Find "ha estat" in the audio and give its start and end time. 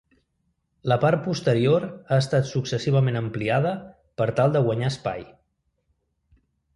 1.89-2.49